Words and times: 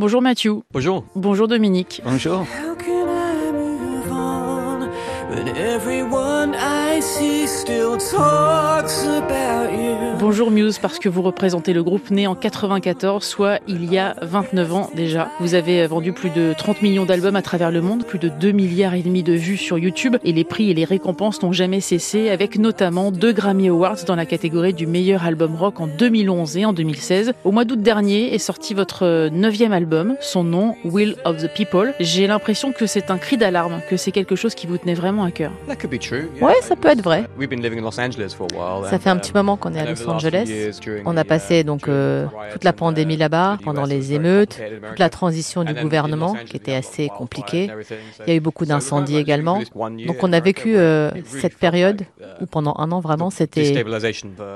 Bonjour 0.00 0.22
Mathieu. 0.22 0.62
Bonjour. 0.72 1.04
Bonjour 1.14 1.46
Dominique. 1.46 2.00
Bonjour. 2.06 2.46
Bonjour 10.20 10.50
Muse 10.50 10.78
parce 10.78 10.98
que 10.98 11.08
vous 11.08 11.22
représentez 11.22 11.72
le 11.72 11.82
groupe 11.82 12.10
né 12.10 12.26
en 12.26 12.34
94, 12.34 13.24
soit 13.24 13.58
il 13.66 13.90
y 13.90 13.96
a 13.96 14.14
29 14.20 14.74
ans 14.74 14.90
déjà. 14.94 15.30
Vous 15.40 15.54
avez 15.54 15.86
vendu 15.86 16.12
plus 16.12 16.28
de 16.28 16.52
30 16.58 16.82
millions 16.82 17.06
d'albums 17.06 17.36
à 17.36 17.42
travers 17.42 17.70
le 17.70 17.80
monde, 17.80 18.04
plus 18.04 18.18
de 18.18 18.28
2 18.28 18.52
milliards 18.52 18.92
et 18.92 19.00
demi 19.00 19.22
de 19.22 19.32
vues 19.32 19.56
sur 19.56 19.78
YouTube 19.78 20.18
et 20.24 20.32
les 20.32 20.44
prix 20.44 20.70
et 20.70 20.74
les 20.74 20.84
récompenses 20.84 21.42
n'ont 21.42 21.52
jamais 21.52 21.80
cessé 21.80 22.28
avec 22.28 22.58
notamment 22.58 23.10
deux 23.10 23.32
Grammy 23.32 23.68
Awards 23.68 24.04
dans 24.06 24.14
la 24.14 24.26
catégorie 24.26 24.74
du 24.74 24.86
meilleur 24.86 25.24
album 25.24 25.56
rock 25.56 25.80
en 25.80 25.86
2011 25.86 26.58
et 26.58 26.64
en 26.66 26.74
2016. 26.74 27.32
Au 27.44 27.50
mois 27.50 27.64
d'août 27.64 27.80
dernier 27.80 28.34
est 28.34 28.38
sorti 28.38 28.74
votre 28.74 29.30
neuvième 29.30 29.72
album, 29.72 30.16
son 30.20 30.44
nom 30.44 30.76
Will 30.84 31.16
of 31.24 31.38
the 31.38 31.48
People. 31.54 31.94
J'ai 31.98 32.26
l'impression 32.26 32.72
que 32.72 32.84
c'est 32.84 33.10
un 33.10 33.16
cri 33.16 33.38
d'alarme, 33.38 33.80
que 33.88 33.96
c'est 33.96 34.12
quelque 34.12 34.36
chose 34.36 34.54
qui 34.54 34.66
vous 34.66 34.76
tenait 34.76 34.92
vraiment 34.92 35.24
à 35.24 35.30
cœur. 35.30 35.52
Ouais, 36.42 36.60
ça 36.60 36.76
peut 36.76 36.89
être 36.92 37.02
vrai. 37.02 37.26
We've 37.38 37.48
been 37.48 37.62
living 37.62 37.78
in 37.78 37.82
Los 37.82 37.98
Angeles 38.00 38.34
for 38.36 38.46
a 38.52 38.80
while. 38.80 38.88
Ça 38.88 38.98
fait 38.98 39.10
un 39.10 39.14
um, 39.14 39.20
petit 39.20 39.32
moment 39.32 39.56
qu'on 39.56 39.74
est 39.74 39.80
à 39.80 39.90
Los 39.90 40.08
Angeles. 40.08 40.80
On 41.04 41.16
a 41.16 41.24
the, 41.24 41.26
passé 41.26 41.60
uh, 41.60 41.64
donc 41.64 41.84
during 41.84 41.98
euh, 41.98 42.26
the 42.26 42.30
riots 42.30 42.52
toute 42.52 42.64
la 42.64 42.70
and, 42.70 42.74
pandémie 42.74 43.14
uh, 43.14 43.18
là-bas, 43.18 43.58
the 43.58 43.64
pendant 43.64 43.84
les 43.84 44.12
émeutes, 44.12 44.60
toute 44.88 44.98
la 44.98 45.10
transition 45.10 45.64
du 45.64 45.74
gouvernement 45.74 46.34
qui 46.46 46.56
était 46.56 46.72
there 46.72 46.78
assez 46.78 47.08
compliquée. 47.08 47.70
Il 48.26 48.28
y 48.28 48.32
a 48.32 48.34
eu 48.34 48.40
beaucoup 48.40 48.64
d'incendies 48.64 49.16
également. 49.16 49.60
Donc 50.06 50.22
on 50.22 50.32
a 50.32 50.40
vécu 50.40 50.76
euh, 50.76 51.10
cette 51.24 51.56
période 51.56 52.02
uh, 52.20 52.24
où 52.42 52.46
pendant 52.46 52.74
un 52.78 52.90
an 52.92 53.00
vraiment 53.00 53.30
the 53.30 53.34
c'était 53.34 53.80
uh, 53.80 53.84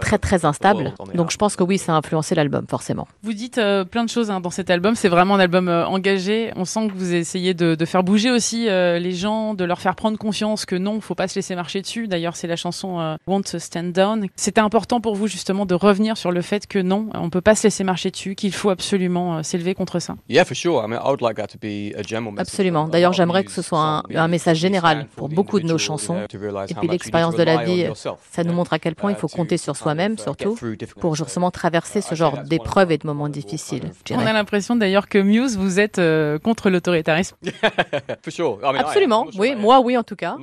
très 0.01 0.19
très 0.19 0.45
instable. 0.45 0.95
Donc 1.15 1.30
je 1.30 1.37
pense 1.37 1.57
que 1.57 1.62
oui, 1.62 1.79
ça 1.79 1.95
a 1.95 1.96
influencé 1.96 2.35
l'album 2.35 2.66
forcément. 2.69 3.07
Vous 3.23 3.32
dites 3.32 3.59
euh, 3.59 3.85
plein 3.85 4.05
de 4.05 4.09
choses 4.09 4.30
hein, 4.30 4.41
dans 4.41 4.51
cet 4.51 4.71
album. 4.71 4.95
C'est 4.95 5.09
vraiment 5.09 5.35
un 5.35 5.41
album 5.41 5.69
euh, 5.69 5.87
engagé. 5.87 6.51
On 6.57 6.65
sent 6.65 6.88
que 6.88 6.95
vous 6.95 7.15
essayez 7.15 7.55
de, 7.55 7.74
de 7.74 7.85
faire 7.85 8.02
bouger 8.02 8.30
aussi 8.30 8.69
euh, 8.69 8.98
les 8.98 9.12
gens, 9.12 9.55
de 9.55 9.65
leur 9.65 9.80
faire 9.80 9.95
prendre 9.95 10.16
conscience 10.16 10.65
que 10.65 10.77
non, 10.77 11.01
faut 11.01 11.15
pas 11.15 11.29
se 11.29 11.37
laisser 11.37 11.55
marcher 11.55 11.82
dessus. 11.82 12.09
D'ailleurs, 12.09 12.24
c'est 12.33 12.47
la 12.47 12.57
chanson 12.57 13.01
euh, 13.01 13.17
Won't 13.27 13.59
Stand 13.59 13.93
Down. 13.93 14.27
C'était 14.37 14.61
important 14.61 15.01
pour 15.01 15.15
vous 15.15 15.27
justement 15.27 15.67
de 15.67 15.75
revenir 15.75 16.17
sur 16.17 16.33
le 16.33 16.43
fait 16.43 16.67
que 16.67 16.79
non, 16.79 17.09
on 17.15 17.30
peut 17.30 17.41
pas 17.41 17.55
se 17.55 17.65
laisser 17.65 17.85
marcher 17.85 18.11
dessus, 18.11 18.35
qu'il 18.35 18.53
faut 18.53 18.71
absolument 18.71 19.39
euh, 19.39 19.43
s'élever 19.43 19.75
contre 19.75 19.99
ça. 19.99 20.17
Yeah, 20.29 20.45
for 20.45 20.57
sure. 20.57 20.83
I 20.85 20.89
mean, 20.89 20.99
I 20.99 21.09
would 21.09 21.21
like 21.21 21.37
that 21.37 21.49
to 21.49 21.59
be 21.59 21.95
a 21.97 22.02
general 22.02 22.33
message. 22.33 22.49
Absolument. 22.49 22.89
D'ailleurs, 22.89 23.13
j'aimerais 23.13 23.45
que 23.45 23.52
ce 23.52 23.63
soit 23.63 24.02
un- 24.15 24.29
message 24.29 24.59
général 24.59 25.07
pour 25.17 25.29
beaucoup 25.29 25.61
de 25.61 25.67
nos 25.67 25.79
chansons. 25.79 26.17
Et 26.23 26.75
puis 26.75 26.89
l'expérience 26.89 27.35
to 27.35 27.39
de 27.39 27.45
la 27.45 27.65
vie, 27.65 27.87
ça 28.30 28.45
nous 28.45 28.52
montre 28.52 28.73
à 28.73 28.79
quel 28.79 28.95
point 28.95 29.11
il 29.13 29.15
Uh, 29.15 29.21
faut 29.21 29.29
to 29.29 29.37
compter 29.37 29.57
sur 29.59 29.77
soi-même, 29.77 30.15
of, 30.15 30.19
uh, 30.19 30.23
surtout, 30.23 30.59
pour 31.01 31.15
justement 31.15 31.51
traverser 31.51 32.01
ce 32.01 32.15
I 32.15 32.17
genre 32.17 32.43
d'épreuves 32.43 32.91
et 32.91 32.99
de 32.99 33.07
moments 33.07 33.29
difficiles. 33.29 33.93
On 34.11 34.19
a 34.19 34.33
l'impression 34.33 34.77
d'ailleurs 34.77 35.09
que 35.09 35.19
Muse, 35.19 35.57
vous 35.57 35.79
êtes 35.79 35.99
euh, 35.99 36.39
contre 36.39 36.71
l'autoritarisme. 36.71 37.37
Absolument, 38.09 38.59
I'm 38.63 38.77
not 38.77 39.33
sure 39.33 39.41
oui, 39.41 39.55
moi 39.57 39.80
oui 39.80 39.97
en 39.97 40.02
tout 40.02 40.17
cas. 40.17 40.37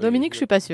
Dominique, 0.00 0.32
je 0.34 0.38
suis 0.38 0.46
pas 0.46 0.60
sûre. 0.60 0.67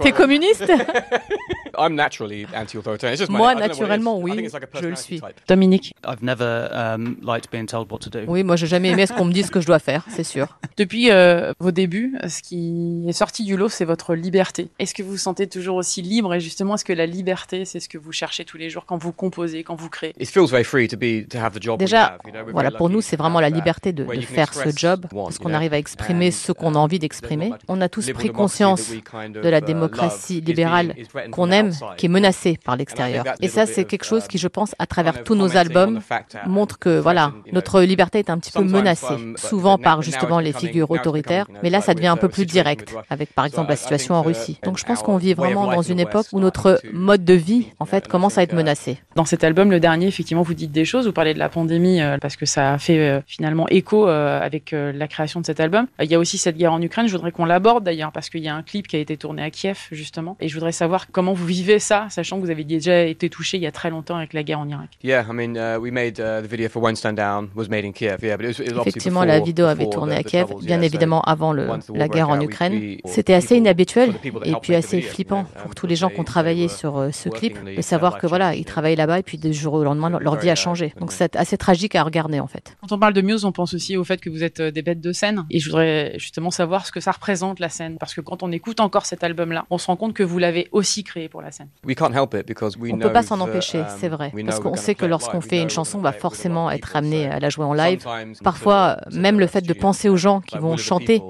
T'es 0.00 0.12
communiste? 0.12 0.64
I'm 1.78 1.94
naturally 1.94 2.46
anti-authoritarian. 2.54 3.14
It's 3.14 3.20
just 3.20 3.30
my- 3.30 3.38
Moi, 3.38 3.54
naturellement, 3.54 4.18
oui, 4.18 4.48
je 4.80 4.86
le 4.86 4.96
suis. 4.96 5.20
type. 5.20 5.36
Dominique, 5.46 5.94
I've 6.06 6.22
never 6.22 6.68
um, 6.72 7.16
liked 7.22 7.50
being 7.50 7.66
told 7.66 7.90
what 7.92 7.98
to 7.98 8.10
do. 8.10 8.20
Oui, 8.26 8.42
moi 8.44 8.56
j'ai 8.56 8.66
jamais 8.66 8.88
aimé 8.90 9.06
ce 9.06 9.12
qu'on 9.12 9.24
me 9.26 9.32
dise 9.32 9.50
que 9.50 9.60
je 9.60 9.66
dois 9.66 9.78
faire, 9.78 10.04
c'est 10.08 10.24
sûr. 10.24 10.58
depuis 10.78 11.10
euh, 11.10 11.52
vos 11.60 11.70
débuts, 11.70 12.16
ce 12.28 12.40
qui 12.42 13.04
est 13.06 13.12
sorti 13.12 13.44
du 13.44 13.56
lot, 13.56 13.68
c'est 13.68 13.84
votre 13.84 14.14
liberté. 14.14 14.68
Est-ce 14.78 14.94
que 14.94 15.02
vous 15.02 15.10
vous 15.12 15.16
sentez 15.18 15.46
toujours 15.46 15.76
aussi 15.76 16.02
libre 16.02 16.34
et 16.34 16.40
justement, 16.40 16.74
est-ce 16.74 16.84
que 16.84 16.92
la 16.92 17.06
liberté, 17.06 17.64
c'est 17.64 17.80
ce 17.80 17.88
que 17.88 17.98
vous 17.98 18.12
cherchez 18.12 18.44
tous 18.44 18.56
les 18.56 18.70
jours 18.70 18.86
quand 18.86 18.96
vous 18.96 19.12
composez, 19.12 19.62
quand 19.62 19.74
vous 19.76 19.88
créez? 19.90 20.14
It 20.18 20.28
feels 20.30 20.48
very 20.50 20.64
free 20.64 20.88
to 20.88 20.96
be 20.96 21.28
to 21.28 21.38
have 21.38 21.52
the 21.52 21.62
job. 21.62 21.80
we 21.80 21.86
Déjà, 21.86 22.06
have, 22.06 22.18
you 22.24 22.32
know, 22.32 22.40
we're 22.44 22.52
voilà, 22.52 22.70
very 22.70 22.78
pour 22.78 22.88
nous, 22.90 23.00
c'est 23.02 23.16
to 23.16 23.22
vraiment 23.22 23.40
la 23.40 23.50
liberté 23.50 23.92
de, 23.92 24.04
de 24.04 24.20
faire 24.22 24.52
ce 24.54 24.60
express 24.60 24.78
job, 24.78 25.06
what, 25.12 25.24
parce 25.24 25.38
qu'on 25.38 25.52
arrive 25.54 25.72
à 25.74 25.78
exprimer 25.78 26.30
ce 26.30 26.52
qu'on 26.52 26.74
a 26.74 26.78
envie 26.78 26.98
d'exprimer. 26.98 27.52
On 27.68 27.80
a 27.80 27.88
tous 27.88 28.10
pris 28.12 28.28
democracy 28.28 28.55
conscience 28.56 28.92
de 29.28 29.48
la 29.48 29.60
démocratie 29.60 30.40
libérale 30.40 30.94
qu'on 31.30 31.50
aime, 31.50 31.72
qui 31.96 32.06
est 32.06 32.08
menacée 32.08 32.58
par 32.64 32.76
l'extérieur. 32.76 33.24
Et 33.40 33.48
ça, 33.48 33.66
c'est 33.66 33.84
quelque 33.84 34.04
chose 34.04 34.26
qui, 34.26 34.38
je 34.38 34.48
pense, 34.48 34.74
à 34.78 34.86
travers 34.86 35.24
tous 35.24 35.34
nos 35.34 35.56
albums, 35.56 36.00
montre 36.46 36.78
que 36.78 36.98
voilà, 36.98 37.32
notre 37.52 37.82
liberté 37.82 38.18
est 38.18 38.30
un 38.30 38.38
petit 38.38 38.52
peu 38.52 38.62
menacée, 38.62 39.34
souvent 39.36 39.78
par 39.78 40.02
justement 40.02 40.40
les 40.40 40.52
figures 40.52 40.90
autoritaires, 40.90 41.46
mais 41.62 41.70
là, 41.70 41.80
ça 41.80 41.94
devient 41.94 42.06
un 42.06 42.16
peu 42.16 42.28
plus 42.28 42.46
direct, 42.46 42.94
avec 43.10 43.32
par 43.34 43.44
exemple 43.44 43.70
la 43.70 43.76
situation 43.76 44.14
en 44.14 44.22
Russie. 44.22 44.58
Donc 44.62 44.78
je 44.78 44.84
pense 44.84 45.02
qu'on 45.02 45.16
vit 45.16 45.34
vraiment 45.34 45.70
dans 45.70 45.82
une 45.82 46.00
époque 46.00 46.26
où 46.32 46.40
notre 46.40 46.80
mode 46.92 47.24
de 47.24 47.34
vie, 47.34 47.66
en 47.78 47.84
fait, 47.84 48.08
commence 48.08 48.38
à 48.38 48.42
être 48.42 48.54
menacé. 48.54 48.98
Dans 49.14 49.24
cet 49.24 49.44
album, 49.44 49.70
le 49.70 49.80
dernier, 49.80 50.06
effectivement, 50.06 50.42
vous 50.42 50.54
dites 50.54 50.72
des 50.72 50.84
choses. 50.84 51.06
Vous 51.06 51.12
parlez 51.12 51.34
de 51.34 51.38
la 51.38 51.48
pandémie 51.48 52.00
euh, 52.00 52.18
parce 52.20 52.36
que 52.36 52.46
ça 52.46 52.74
a 52.74 52.78
fait 52.78 52.98
euh, 52.98 53.20
finalement 53.26 53.68
écho 53.68 54.08
euh, 54.08 54.40
avec 54.40 54.72
la 54.72 55.08
création 55.08 55.40
de 55.40 55.46
cet 55.46 55.60
album. 55.60 55.86
Il 56.00 56.10
y 56.10 56.14
a 56.14 56.18
aussi 56.18 56.38
cette 56.38 56.56
guerre 56.56 56.72
en 56.72 56.80
Ukraine. 56.80 57.06
Je 57.06 57.12
voudrais 57.12 57.32
qu'on 57.32 57.44
l'aborde 57.44 57.84
d'ailleurs 57.84 58.12
parce 58.12 58.30
qu'il 58.30 58.45
y 58.46 58.48
a 58.48 58.54
un 58.54 58.62
clip 58.62 58.86
qui 58.88 58.96
a 58.96 58.98
été 58.98 59.16
tourné 59.16 59.42
à 59.42 59.50
Kiev 59.50 59.78
justement. 59.92 60.36
Et 60.40 60.48
je 60.48 60.54
voudrais 60.54 60.72
savoir 60.72 61.10
comment 61.10 61.32
vous 61.32 61.46
vivez 61.46 61.78
ça, 61.78 62.06
sachant 62.10 62.38
que 62.38 62.44
vous 62.44 62.50
avez 62.50 62.64
déjà 62.64 63.04
été 63.04 63.28
touché 63.28 63.56
il 63.56 63.62
y 63.62 63.66
a 63.66 63.72
très 63.72 63.90
longtemps 63.90 64.16
avec 64.16 64.32
la 64.32 64.42
guerre 64.42 64.60
en 64.60 64.68
Irak. 64.68 64.90
Yeah, 65.02 65.24
I 65.28 65.32
mean, 65.32 65.56
uh, 65.56 65.78
we 65.78 65.90
made 65.92 66.18
uh, 66.18 66.42
the 66.42 66.50
video 66.50 66.68
for 66.68 66.82
One 66.82 66.96
Stand 66.96 67.14
Down 67.14 67.48
was 67.54 67.68
made 67.68 67.84
in 67.84 67.92
Kiev. 67.92 68.18
Yeah, 68.22 68.36
but 68.36 68.44
it 68.44 68.48
was, 68.48 68.50
it 68.54 68.58
was 68.58 68.78
obviously 68.78 68.88
Effectivement, 68.88 69.24
la 69.24 69.40
vidéo 69.40 69.66
avait 69.66 69.84
before 69.84 69.94
tourné 69.94 70.14
the- 70.16 70.18
à 70.18 70.22
Kiev, 70.22 70.46
bien 70.60 70.68
yeah, 70.68 70.78
so 70.78 70.84
évidemment 70.84 71.22
avant 71.22 71.52
le, 71.52 71.68
la 71.94 72.08
guerre 72.08 72.28
en 72.28 72.40
Ukraine. 72.40 72.98
C'était 73.04 73.34
assez 73.34 73.56
inhabituel 73.56 74.12
for 74.12 74.18
the 74.18 74.22
people 74.22 74.40
that 74.40 74.48
et 74.48 74.54
puis 74.60 74.74
assez 74.74 74.98
video, 74.98 75.12
flippant 75.12 75.40
you 75.40 75.42
know, 75.44 75.60
pour 75.62 75.70
um, 75.70 75.74
tous 75.74 75.86
les 75.86 75.96
gens 75.96 76.08
qui 76.10 76.20
ont 76.20 76.24
travaillé 76.24 76.68
sur 76.68 76.98
euh, 76.98 77.10
ce 77.12 77.28
clip, 77.28 77.58
de 77.64 77.82
savoir 77.82 78.18
que 78.18 78.26
voilà, 78.26 78.52
life 78.52 78.60
ils 78.60 78.64
travaillaient 78.64 78.96
là-bas 78.96 79.18
et 79.18 79.22
puis 79.22 79.38
du 79.38 79.52
jour 79.52 79.74
au 79.74 79.84
lendemain, 79.84 80.10
leur, 80.10 80.20
leur 80.20 80.36
vie 80.36 80.50
a 80.50 80.54
changé. 80.54 80.92
Donc 81.00 81.12
c'est 81.12 81.36
assez 81.36 81.56
tragique 81.56 81.94
à 81.94 82.02
regarder 82.02 82.40
en 82.40 82.46
fait. 82.46 82.76
Quand 82.80 82.92
on 82.92 82.98
parle 82.98 83.14
de 83.14 83.20
Muse, 83.20 83.44
on 83.44 83.52
pense 83.52 83.74
aussi 83.74 83.96
au 83.96 84.04
fait 84.04 84.20
que 84.20 84.30
vous 84.30 84.42
êtes 84.42 84.60
euh, 84.60 84.70
des 84.70 84.82
bêtes 84.82 85.00
de 85.00 85.12
scène. 85.12 85.44
Et 85.50 85.58
je 85.58 85.68
voudrais 85.68 86.12
justement 86.18 86.50
savoir 86.50 86.86
ce 86.86 86.92
que 86.92 87.00
ça 87.00 87.12
représente 87.12 87.60
la 87.60 87.68
scène. 87.68 87.96
Parce 87.98 88.14
que 88.14 88.20
quand 88.20 88.35
on 88.42 88.52
écoute 88.52 88.80
encore 88.80 89.06
cet 89.06 89.24
album-là, 89.24 89.66
on 89.70 89.78
se 89.78 89.86
rend 89.86 89.96
compte 89.96 90.14
que 90.14 90.22
vous 90.22 90.38
l'avez 90.38 90.68
aussi 90.72 91.04
créé 91.04 91.28
pour 91.28 91.42
la 91.42 91.50
scène. 91.50 91.68
We 91.84 91.96
can't 91.96 92.12
help 92.12 92.34
it 92.34 92.46
because 92.46 92.76
we 92.76 92.92
On 92.92 92.96
ne 92.96 93.00
know 93.00 93.08
peut 93.08 93.12
pas 93.12 93.22
s'en 93.22 93.38
that, 93.38 93.44
empêcher, 93.44 93.80
um, 93.80 93.86
c'est 93.98 94.08
vrai. 94.08 94.30
we 94.34 94.44
Parce 94.44 94.60
qu'on 94.60 94.76
sait 94.76 94.94
que 94.94 95.06
lorsqu'on 95.06 95.40
fait 95.40 95.62
une 95.62 95.70
chanson, 95.70 95.98
on 95.98 96.02
va 96.02 96.12
forcément 96.12 96.70
être 96.70 96.92
people, 96.94 96.98
amené 96.98 97.28
à 97.28 97.40
la 97.40 97.48
jouer 97.48 97.64
en 97.64 97.74
live. 97.74 98.04
Parfois, 98.42 98.98
même 99.12 99.40
le 99.40 99.46
the 99.46 99.50
fait 99.50 99.62
de 99.62 99.72
studio, 99.72 99.80
penser 99.80 100.08
aux 100.08 100.16
gens 100.16 100.40
qui 100.40 100.58
vont 100.58 100.76
chanter, 100.76 101.22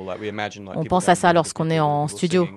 on 0.74 0.84
people 0.84 0.84
pense 0.84 1.08
à 1.08 1.14
ça 1.14 1.32
lorsqu'on 1.32 1.70
est 1.70 1.80
en 1.80 2.08
studio. 2.08 2.48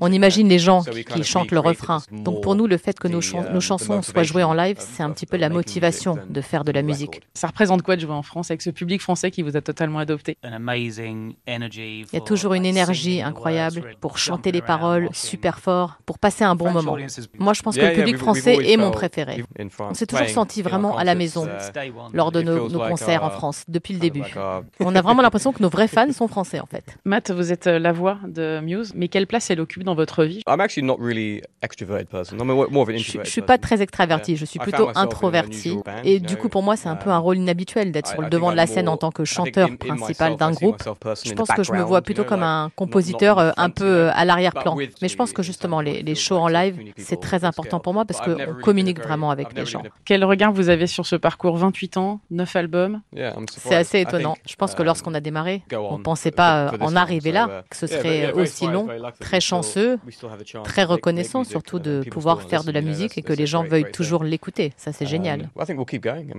On 0.00 0.12
in 0.12 0.12
imagine 0.12 0.48
les 0.48 0.58
gens 0.58 0.82
qui, 0.82 1.24
chantent 1.24 1.50
le 1.50 1.60
refrain. 1.60 2.00
Donc 2.10 2.42
pour 2.42 2.54
nous, 2.54 2.66
le 2.66 2.76
fait 2.76 2.98
que 2.98 3.08
nos, 3.08 3.20
um, 3.34 3.52
nos 3.52 3.60
chansons 3.60 4.02
soient 4.02 4.22
jouées 4.22 4.42
en 4.42 4.54
live, 4.54 4.76
c'est 4.78 5.02
un 5.02 5.10
petit 5.10 5.26
peu 5.26 5.36
of 5.36 5.40
la 5.40 5.48
motivation 5.48 6.18
de 6.28 6.40
faire 6.40 6.64
de 6.64 6.72
la 6.72 6.82
musique. 6.82 7.20
Ça 7.34 7.48
représente 7.48 7.82
quoi 7.82 7.96
de 7.96 8.00
jouer 8.00 8.12
en 8.12 8.22
France 8.22 8.50
avec 8.50 8.62
ce 8.62 8.70
public 8.70 9.00
français 9.00 9.30
qui 9.30 9.42
vous 9.42 9.56
a 9.56 9.60
totalement 9.60 9.98
adopté? 9.98 10.36
An 10.44 10.52
amazing 10.52 11.34
energy 11.48 12.04
Il 12.12 12.14
y 12.14 12.16
a 12.16 12.24
toujours 12.24 12.54
une 12.54 12.64
énergie 12.64 13.22
incroyable 13.22 13.96
pour 14.00 14.18
chanter 14.18 14.52
les 14.52 14.62
paroles 14.62 15.08
super 15.12 15.58
fort, 15.58 15.98
pour 16.06 16.18
passer 16.18 16.44
un 16.44 16.54
bon 16.54 16.70
moment. 16.70 16.96
Moi, 17.38 17.52
je 17.52 17.62
pense 17.62 17.76
que 17.76 17.84
le 17.84 17.92
public 17.94 18.16
français 18.16 18.56
est 18.64 18.76
mon 18.76 18.90
préféré. 18.90 19.34
even 19.34 19.46
in 19.60 19.68
France, 19.68 19.88
On 19.90 19.94
s'est 19.94 20.06
toujours 20.06 20.28
senti 20.28 20.62
vraiment 20.62 20.96
à 20.96 21.04
la 21.04 21.14
maison 21.14 21.46
uh, 21.46 21.90
lors 22.12 22.32
de 22.32 22.42
nos, 22.42 22.68
concerts 22.78 23.22
en 23.22 23.26
our- 23.28 23.32
France, 23.32 23.64
depuis 23.68 23.94
le 23.94 24.00
début. 24.00 24.22
our- 24.36 24.62
On 24.80 24.94
a 24.94 25.00
vraiment 25.02 25.22
l'impression 25.22 25.52
que 25.52 25.62
nos 25.62 25.68
vrais 25.68 25.88
fans 25.88 26.12
sont 26.12 26.28
français 26.28 26.60
en 26.60 26.66
fait. 26.66 26.96
Matt, 27.04 27.30
vous 27.30 27.52
êtes 27.52 27.66
euh, 27.66 27.78
la 27.78 27.92
voix 27.92 28.18
de 28.26 28.60
Muse, 28.60 28.92
mais 28.94 29.08
quelle 29.08 29.26
place 29.26 29.50
elle 29.50 29.60
occupe 29.60 29.82
dans 29.84 29.94
votre 29.94 30.24
vie? 30.24 30.42
I'm 30.48 30.60
actually 30.60 30.86
not 30.86 30.96
really 31.00 31.42
extroverted 31.62 32.08
person. 32.08 32.36
I'm 32.38 32.46
more 32.46 32.70
more 32.70 32.82
of 32.82 32.88
an 32.88 32.92
Je, 32.98 33.02
introvert. 33.08 33.24
je 33.26 33.30
suis 33.30 33.42
pas 33.42 33.58
très 33.58 33.82
extraverti, 33.82 34.36
je 34.36 34.44
suis 34.44 34.58
I 34.58 34.62
plutôt 34.62 34.90
introverti. 34.94 35.76
Et 36.04 36.20
du 36.20 36.36
coup, 36.36 36.48
pour 36.48 36.62
moi, 36.62 36.76
c'est 36.76 36.88
un 36.88 36.96
peu 36.96 37.10
un 37.10 37.16
um, 37.18 37.22
rôle 37.22 37.38
inhabituel 37.38 37.92
d'être 37.92 38.10
I- 38.10 38.12
sur 38.12 38.22
le 38.22 38.28
devant 38.30 38.46
think 38.48 38.52
de 38.52 38.56
la 38.56 38.62
I'm 38.64 38.68
scène 38.74 38.88
en 38.88 38.96
tant 38.96 39.10
que 39.10 39.24
chanteur 39.24 39.68
in- 39.68 39.72
in 39.72 39.76
principal 39.96 40.36
d'un 40.36 40.52
groupe. 40.52 40.82
Je 41.24 41.32
pense 41.34 41.48
que 41.48 41.62
je 41.62 41.72
me 41.72 41.82
vois 41.82 42.02
plutôt 42.02 42.24
comme 42.24 42.40
like, 42.40 42.48
un 42.48 42.70
compositeur 42.76 43.38
euh, 43.38 43.50
un 43.56 43.64
front, 43.64 43.70
peu 43.88 43.94
euh, 43.96 44.10
à 44.14 44.24
l'arrière-plan. 44.24 44.76
Mais 45.02 45.08
je 45.08 45.16
pense 45.16 45.32
que 45.32 45.42
justement, 45.42 45.80
les, 45.80 46.14
shows 46.14 46.36
en 46.38 46.48
live, 46.48 46.76
c'est 46.96 47.20
très 47.20 47.44
important 47.44 47.80
pour 47.80 47.94
moi 47.94 48.04
parce 48.04 48.20
qu'on 48.20 48.36
communique 48.62 49.00
vraiment 49.00 49.30
avec 49.30 49.52
les 49.54 49.66
gens. 49.66 49.82
Quel 50.04 50.24
regard 50.24 50.52
vous 50.52 50.68
avez 50.68 50.86
sur 50.86 51.06
ce 51.06 51.16
parcours 51.16 51.56
28 51.56 51.96
ans, 51.96 52.20
9 52.30 52.56
albums 52.56 53.00
C'est 53.48 53.74
assez 53.74 53.98
I 53.98 54.02
étonnant. 54.02 54.34
think, 54.34 54.44
Je 54.48 54.56
pense 54.56 54.74
que 54.74 54.82
um, 54.82 54.86
lorsqu'on 54.86 55.14
a 55.14 55.20
démarré, 55.20 55.62
on 55.72 55.98
ne 55.98 56.02
pensait 56.02 56.30
pas 56.30 56.68
euh, 56.72 56.76
en 56.80 56.88
one, 56.88 56.96
arriver 56.96 57.32
là, 57.32 57.48
uh, 57.64 57.68
que 57.68 57.76
ce 57.76 57.86
serait 57.86 58.26
euh, 58.26 58.42
aussi 58.42 58.66
long, 58.66 58.86
très 59.20 59.36
we 59.38 59.42
still- 59.44 59.48
chanceux, 59.48 59.98
we 60.06 60.14
still 60.14 60.28
have 60.28 60.40
a 60.40 60.44
chance 60.44 60.64
très 60.66 60.84
reconnaissant 60.84 61.40
music, 61.40 61.50
surtout 61.52 61.78
uh, 61.78 61.82
de 61.82 61.98
people 62.00 62.12
pouvoir 62.12 62.42
faire 62.42 62.64
de 62.64 62.72
la 62.72 62.80
musique 62.80 63.16
et 63.18 63.22
que 63.22 63.32
les 63.32 63.46
gens 63.46 63.62
veuillent 63.62 63.90
toujours 63.92 64.24
l'écouter. 64.24 64.72
Ça, 64.76 64.92
c'est 64.92 65.04
Um, 65.04 65.10
génial. 65.10 65.48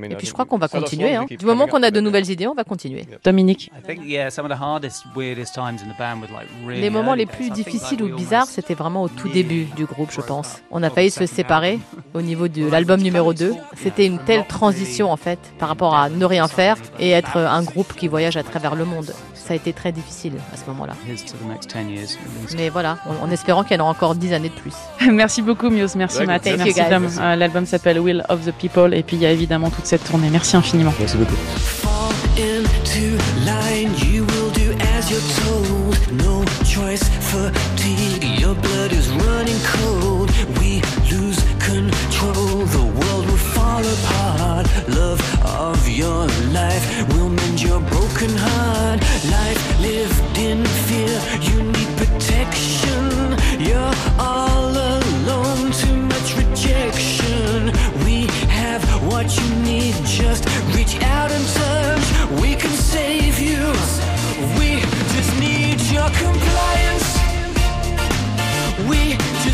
Et 0.10 0.16
puis 0.16 0.28
je 0.28 0.34
crois 0.34 0.45
qu'on 0.45 0.57
va 0.57 0.68
continuer. 0.68 1.16
hein. 1.16 1.25
Du 1.30 1.45
moment 1.45 1.68
qu'on 1.68 1.81
a 1.84 1.92
de 1.92 2.00
nouvelles 2.02 2.30
idées, 2.30 2.48
on 2.48 2.54
va 2.54 2.63
continuer. 2.63 3.06
Dominique 3.24 3.72
Les 6.68 6.90
moments 6.90 7.13
les. 7.13 7.25
Plus 7.31 7.50
we 7.50 8.02
ou 8.02 8.16
bizarres, 8.16 8.44
almost 8.44 8.54
c'était 8.54 8.74
vraiment 8.74 9.04
au 9.04 9.10
tout 9.10 9.30
début 9.30 9.66
du 9.76 9.86
groupe, 9.86 10.12
je 10.12 10.22
pense. 10.22 10.62
On 10.72 10.84
a 10.84 10.90
failli 10.90 11.12
se 11.12 11.26
séparer 11.26 11.80
au 12.14 12.22
niveau 12.22 12.48
de 12.48 12.70
l'album 12.70 13.02
numéro 13.02 13.34
2. 13.34 13.54
C'était 13.81 14.06
une 14.06 14.20
telle 14.20 14.46
transition 14.46 15.12
en 15.12 15.18
fait 15.18 15.40
par 15.58 15.70
rapport 15.70 15.96
à 15.96 16.10
ne 16.10 16.26
rien 16.26 16.48
faire 16.48 16.78
et 17.00 17.12
être 17.12 17.38
un 17.38 17.64
groupe 17.64 17.94
qui 17.96 18.08
voyage 18.08 18.38
à 18.38 18.44
travers 18.44 18.76
le 18.76 18.86
monde. 18.86 19.14
ça 19.34 19.54
a 19.54 19.56
été 19.56 19.74
très 19.74 19.92
difficile 19.92 20.34
à 20.54 20.58
ce 20.58 20.66
moment-là. 20.68 20.94
Here's 21.08 21.26
to 21.26 21.34
the 21.38 21.48
next 21.50 21.70
10 21.72 21.90
years 21.90 22.16
at 22.16 22.42
least. 22.42 22.56
Mais 22.58 22.70
voilà, 22.70 22.98
en, 23.22 23.31
espérant 23.31 23.64
qu'il 23.64 23.78
y 23.78 23.80
en 23.80 23.84
aura 23.84 23.92
encore 23.92 24.16
10 24.16 24.34
années 24.34 24.50
de 24.50 24.54
plus. 24.54 24.74
Merci 25.12 25.42
beaucoup 25.42 25.70
Mios, 25.70 25.96
merci 25.96 26.26
Matt, 26.26 26.44
thank 26.44 26.60
you, 26.60 26.74
merci. 26.76 26.90
Dom. 26.90 27.08
Euh, 27.20 27.36
L'album 27.36 27.66
s'appelle 27.66 28.00
Will 28.00 28.24
of 28.30 28.46
the 28.46 28.52
People 28.52 28.94
et 28.94 29.04
puis 29.04 29.16
il 29.16 29.22
y 29.22 29.26
a 29.26 29.31
évidemment 29.31 29.70
toute 29.70 29.86
cette 29.86 30.04
tournée. 30.04 30.30
Merci 30.30 30.56
infiniment. 30.58 30.94
Merci 31.00 31.18
beaucoup. 31.18 31.36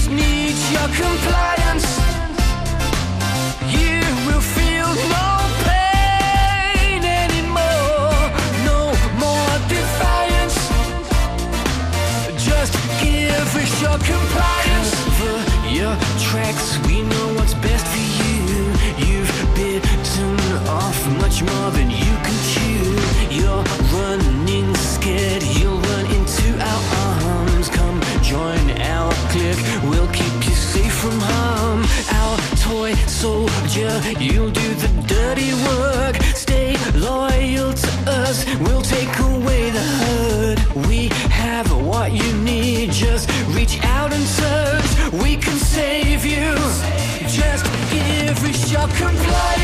Just 0.06 0.12
need 0.12 0.56
your 0.72 0.88
compliance. 0.90 2.15
From 31.06 31.20
harm. 31.20 31.82
Our 32.20 32.38
toy 32.68 32.94
soldier. 33.08 33.94
You'll 34.20 34.52
do 34.52 34.68
the 34.84 34.90
dirty 35.08 35.52
work. 35.70 36.16
Stay 36.34 36.76
loyal 36.96 37.74
to 37.74 37.92
us. 38.22 38.38
We'll 38.60 38.82
take 38.82 39.14
away 39.20 39.70
the 39.70 39.86
hurt. 40.02 40.60
We 40.88 41.10
have 41.44 41.68
what 41.86 42.12
you 42.12 42.32
need. 42.38 42.92
Just 42.92 43.30
reach 43.58 43.76
out 43.84 44.12
and 44.14 44.26
search 44.42 44.90
We 45.24 45.38
can 45.38 45.58
save 45.58 46.26
you. 46.26 46.54
Just 47.40 47.66
give 47.92 48.38
us 48.50 48.72
your 48.72 48.88
compliance. 49.02 49.55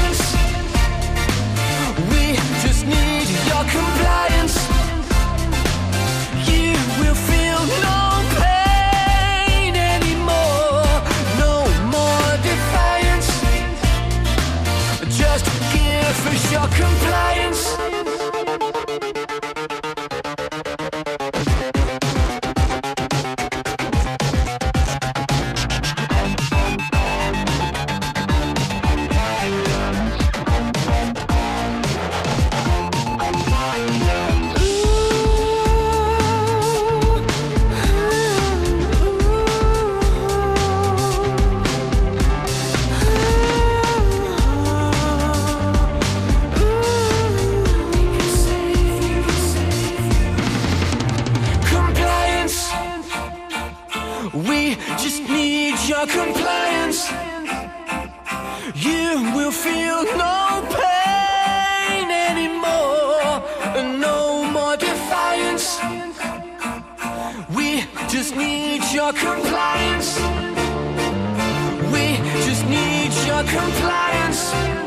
Compliance. 56.11 57.09
You 58.75 59.31
will 59.35 59.51
feel 59.51 60.03
no 60.17 60.63
pain 60.81 62.07
anymore. 62.29 63.43
And 63.77 64.01
no 64.01 64.43
more 64.51 64.75
defiance. 64.77 65.79
We 67.55 67.83
just 68.09 68.35
need 68.35 68.81
your 68.91 69.13
compliance. 69.13 70.19
We 71.93 72.05
just 72.45 72.63
need 72.67 73.11
your 73.27 73.43
compliance. 73.43 74.80